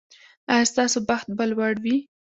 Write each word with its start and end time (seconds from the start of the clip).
ایا 0.53 0.63
ستاسو 0.71 0.97
بخت 1.09 1.27
به 1.37 1.45
لوړ 1.51 1.73
وي؟ 1.83 1.97